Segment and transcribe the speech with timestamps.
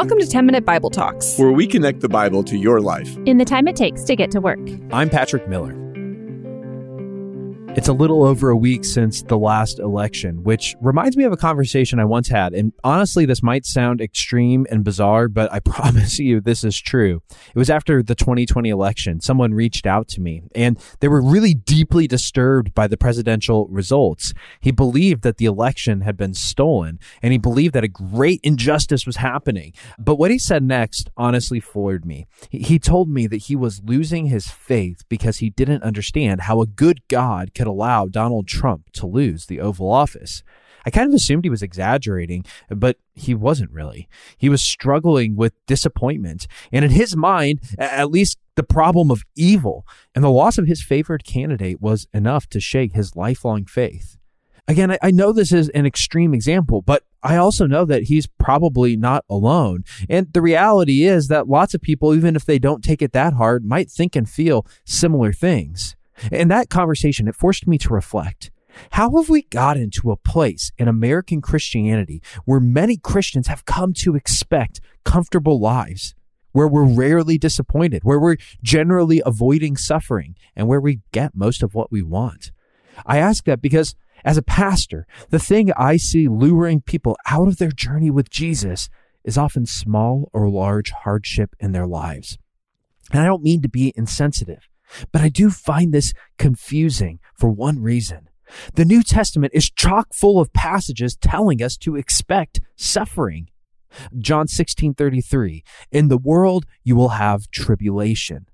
[0.00, 3.36] Welcome to 10 Minute Bible Talks, where we connect the Bible to your life in
[3.36, 4.58] the time it takes to get to work.
[4.92, 5.74] I'm Patrick Miller.
[7.76, 11.36] It's a little over a week since the last election, which reminds me of a
[11.36, 12.52] conversation I once had.
[12.52, 17.22] And honestly, this might sound extreme and bizarre, but I promise you this is true.
[17.30, 19.20] It was after the 2020 election.
[19.20, 24.34] Someone reached out to me and they were really deeply disturbed by the presidential results.
[24.60, 29.06] He believed that the election had been stolen and he believed that a great injustice
[29.06, 29.74] was happening.
[29.96, 32.26] But what he said next honestly floored me.
[32.50, 36.66] He told me that he was losing his faith because he didn't understand how a
[36.66, 40.42] good God could allow Donald Trump to lose the Oval Office.
[40.86, 44.08] I kind of assumed he was exaggerating, but he wasn't really.
[44.38, 49.86] He was struggling with disappointment, and in his mind, at least the problem of evil.
[50.14, 54.16] And the loss of his favored candidate was enough to shake his lifelong faith.
[54.66, 58.96] Again, I know this is an extreme example, but I also know that he's probably
[58.96, 59.84] not alone.
[60.08, 63.34] And the reality is that lots of people, even if they don't take it that
[63.34, 65.94] hard, might think and feel similar things.
[66.30, 68.50] In that conversation, it forced me to reflect.
[68.92, 73.92] How have we gotten to a place in American Christianity where many Christians have come
[73.94, 76.14] to expect comfortable lives,
[76.52, 81.74] where we're rarely disappointed, where we're generally avoiding suffering, and where we get most of
[81.74, 82.52] what we want?
[83.06, 87.58] I ask that because as a pastor, the thing I see luring people out of
[87.58, 88.88] their journey with Jesus
[89.24, 92.38] is often small or large hardship in their lives.
[93.12, 94.68] And I don't mean to be insensitive.
[95.12, 98.28] But I do find this confusing for one reason.
[98.74, 103.48] The New Testament is chock full of passages telling us to expect suffering.
[104.18, 108.46] John 16:33 In the world you will have tribulation.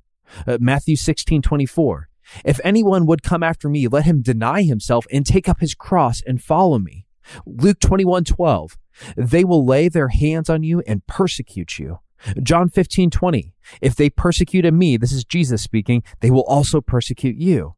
[0.47, 2.09] Uh, Matthew 16:24
[2.45, 6.23] If anyone would come after me let him deny himself and take up his cross
[6.27, 7.07] and follow me.
[7.45, 8.77] Luke 21:12
[9.17, 11.99] They will lay their hands on you and persecute you.
[12.43, 13.55] John 15, 20.
[13.81, 17.75] If they persecuted me, this is Jesus speaking, they will also persecute you.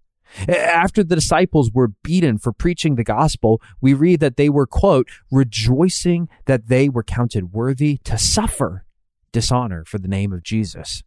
[0.47, 5.09] After the disciples were beaten for preaching the gospel, we read that they were, quote,
[5.31, 8.85] rejoicing that they were counted worthy to suffer
[9.33, 11.03] dishonor for the name of Jesus.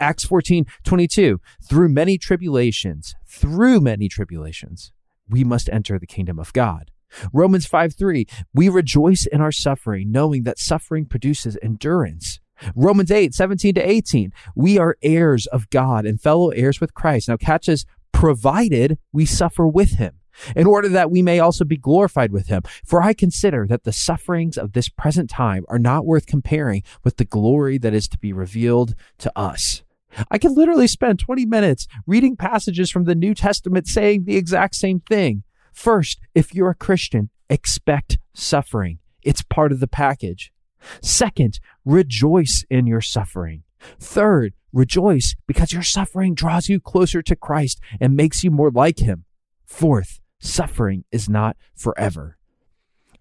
[0.00, 1.40] Acts 14, 22.
[1.62, 4.92] Through many tribulations, through many tribulations,
[5.28, 6.90] we must enter the kingdom of God.
[7.32, 8.26] Romans 5, 3.
[8.54, 12.40] We rejoice in our suffering, knowing that suffering produces endurance.
[12.74, 14.32] Romans 8, 17 to 18.
[14.54, 17.28] We are heirs of God and fellow heirs with Christ.
[17.28, 20.14] Now catch this, provided we suffer with him
[20.56, 22.62] in order that we may also be glorified with him.
[22.84, 27.16] For I consider that the sufferings of this present time are not worth comparing with
[27.16, 29.82] the glory that is to be revealed to us.
[30.30, 34.74] I can literally spend 20 minutes reading passages from the New Testament saying the exact
[34.74, 35.42] same thing.
[35.72, 38.98] First, if you're a Christian, expect suffering.
[39.22, 40.52] It's part of the package.
[41.00, 43.62] Second, rejoice in your suffering.
[43.98, 49.00] Third, rejoice because your suffering draws you closer to Christ and makes you more like
[49.00, 49.24] him.
[49.64, 52.38] Fourth, suffering is not forever.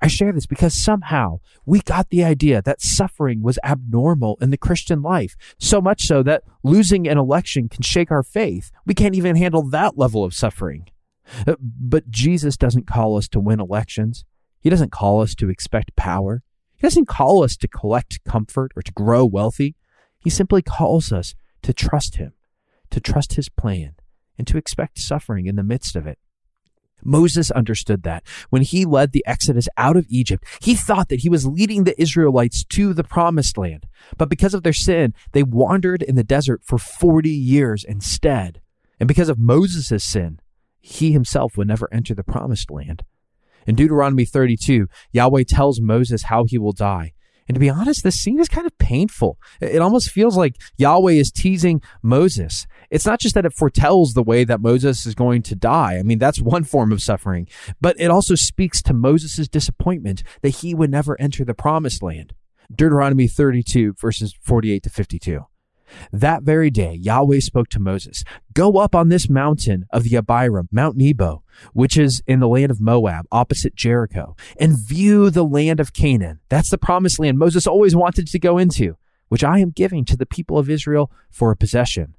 [0.03, 4.57] I share this because somehow we got the idea that suffering was abnormal in the
[4.57, 8.71] Christian life, so much so that losing an election can shake our faith.
[8.85, 10.89] We can't even handle that level of suffering.
[11.59, 14.25] But Jesus doesn't call us to win elections.
[14.59, 16.41] He doesn't call us to expect power.
[16.81, 19.75] He doesn't call us to collect comfort or to grow wealthy.
[20.17, 22.33] He simply calls us to trust Him,
[22.89, 23.93] to trust His plan,
[24.35, 26.17] and to expect suffering in the midst of it.
[27.03, 28.23] Moses understood that.
[28.49, 31.99] When he led the Exodus out of Egypt, he thought that he was leading the
[32.01, 33.85] Israelites to the promised land.
[34.17, 38.59] But because of their sin, they wandered in the desert for 40 years instead.
[38.99, 40.39] And because of Moses' sin,
[40.79, 43.03] he himself would never enter the promised land.
[43.67, 47.13] In Deuteronomy 32, Yahweh tells Moses how he will die.
[47.47, 49.37] And to be honest, this scene is kind of painful.
[49.59, 52.65] It almost feels like Yahweh is teasing Moses.
[52.89, 55.97] It's not just that it foretells the way that Moses is going to die.
[55.97, 57.47] I mean, that's one form of suffering,
[57.81, 62.33] but it also speaks to Moses' disappointment that he would never enter the promised land.
[62.73, 65.45] Deuteronomy 32, verses 48 to 52.
[66.11, 68.23] That very day, Yahweh spoke to Moses,
[68.53, 71.43] Go up on this mountain of the Abarim, Mount Nebo,
[71.73, 76.39] which is in the land of Moab, opposite Jericho, and view the land of Canaan.
[76.49, 78.97] That's the promised land Moses always wanted to go into,
[79.29, 82.15] which I am giving to the people of Israel for a possession.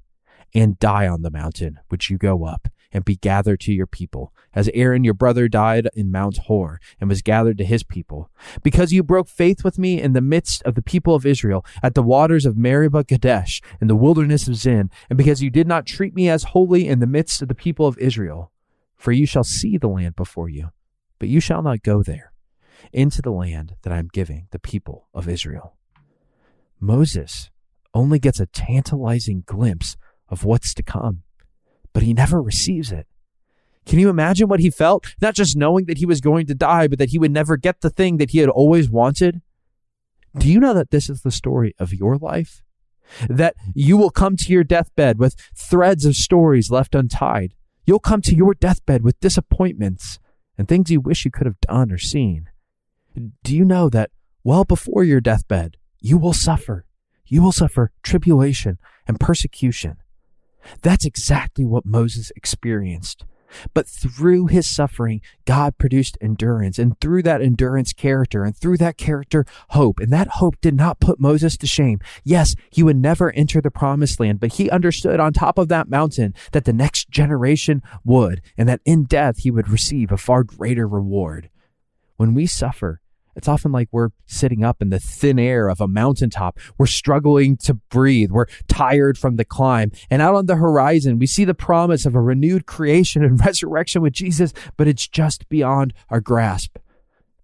[0.55, 4.33] And die on the mountain which you go up, and be gathered to your people,
[4.55, 8.31] as Aaron your brother died in Mount Hor and was gathered to his people.
[8.63, 11.95] Because you broke faith with me in the midst of the people of Israel at
[11.95, 15.87] the waters of Meribah Kadesh in the wilderness of Zin, and because you did not
[15.87, 18.51] treat me as holy in the midst of the people of Israel.
[18.97, 20.71] For you shall see the land before you,
[21.19, 22.33] but you shall not go there
[22.93, 25.77] into the land that I am giving the people of Israel.
[26.79, 27.51] Moses
[27.95, 29.97] only gets a tantalizing glimpse
[30.29, 31.23] of what's to come,
[31.93, 33.07] but he never receives it.
[33.85, 35.15] Can you imagine what he felt?
[35.21, 37.81] Not just knowing that he was going to die, but that he would never get
[37.81, 39.43] the thing that he had always wanted.
[40.37, 42.63] Do you know that this is the story of your life?
[43.29, 47.55] That you will come to your deathbed with threads of stories left untied.
[47.85, 50.19] You'll come to your deathbed with disappointments
[50.57, 52.49] and things you wish you could have done or seen.
[53.43, 54.11] Do you know that
[54.45, 56.87] well before your deathbed, you will suffer?
[57.27, 59.97] You will suffer tribulation and persecution.
[60.83, 63.25] That's exactly what Moses experienced.
[63.75, 68.97] But through his suffering, God produced endurance, and through that endurance, character, and through that
[68.97, 70.01] character, hope.
[70.01, 72.01] And that hope did not put Moses to shame.
[72.25, 75.91] Yes, he would never enter the promised land, but he understood on top of that
[75.91, 80.45] mountain that the next generation would, and that in death he would receive a far
[80.45, 81.51] greater reward.
[82.17, 83.02] When we suffer,
[83.35, 86.59] it's often like we're sitting up in the thin air of a mountaintop.
[86.79, 88.31] We're struggling to breathe.
[88.31, 89.93] We're tired from the climb.
[90.11, 94.03] And out on the horizon, we see the promise of a renewed creation and resurrection
[94.03, 96.77] with Jesus, but it's just beyond our grasp.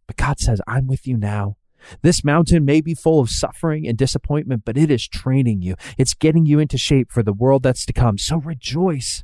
[0.06, 1.56] But God says, I'm with you now.
[2.02, 5.76] This mountain may be full of suffering and disappointment, but it is training you.
[5.96, 8.18] It's getting you into shape for the world that's to come.
[8.18, 9.22] So rejoice.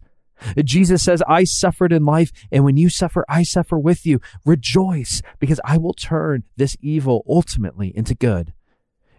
[0.64, 4.20] Jesus says, I suffered in life, and when you suffer, I suffer with you.
[4.44, 8.52] Rejoice, because I will turn this evil ultimately into good.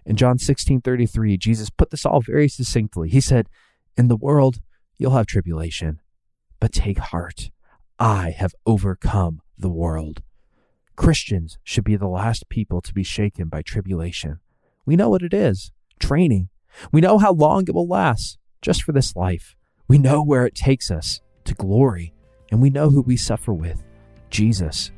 [0.06, 3.10] In John 16 33, Jesus put this all very succinctly.
[3.10, 3.50] He said,
[3.98, 4.62] In the world,
[4.98, 6.00] you'll have tribulation,
[6.60, 7.50] but take heart.
[7.98, 10.22] I have overcome the world.
[10.96, 14.40] Christians should be the last people to be shaken by tribulation.
[14.86, 16.50] We know what it is training.
[16.92, 19.56] We know how long it will last, just for this life.
[19.88, 22.14] We know where it takes us to glory,
[22.52, 23.84] and we know who we suffer with
[24.30, 24.92] Jesus.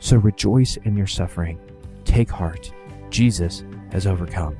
[0.00, 1.58] So rejoice in your suffering.
[2.04, 2.72] Take heart.
[3.10, 4.56] Jesus has overcome.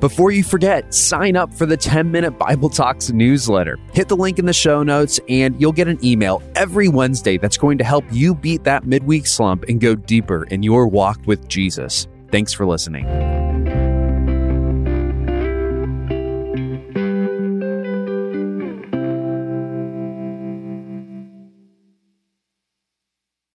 [0.00, 3.78] Before you forget, sign up for the 10 Minute Bible Talks newsletter.
[3.94, 7.56] Hit the link in the show notes, and you'll get an email every Wednesday that's
[7.56, 11.48] going to help you beat that midweek slump and go deeper in your walk with
[11.48, 12.06] Jesus.
[12.30, 13.33] Thanks for listening.